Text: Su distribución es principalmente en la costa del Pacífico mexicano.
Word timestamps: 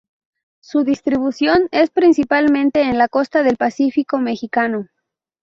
Su 0.63 0.83
distribución 0.83 1.67
es 1.71 1.91
principalmente 1.91 2.81
en 2.89 2.97
la 2.97 3.07
costa 3.07 3.43
del 3.43 3.57
Pacífico 3.57 4.17
mexicano. 4.17 4.87